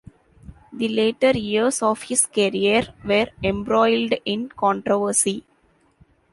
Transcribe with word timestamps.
The 0.73 0.87
later 0.87 1.37
years 1.37 1.83
of 1.83 2.01
his 2.01 2.25
career 2.25 2.91
were 3.05 3.27
embroiled 3.43 4.15
in 4.25 4.49
controversy. 4.49 5.45